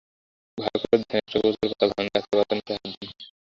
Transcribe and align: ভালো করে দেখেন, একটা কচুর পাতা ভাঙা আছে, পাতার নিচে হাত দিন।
ভালো 0.57 0.77
করে 0.81 0.95
দেখেন, 1.01 1.17
একটা 1.19 1.37
কচুর 1.39 1.67
পাতা 1.71 1.85
ভাঙা 1.91 2.11
আছে, 2.17 2.29
পাতার 2.31 2.55
নিচে 2.57 2.73
হাত 2.73 2.85
দিন। 2.93 3.09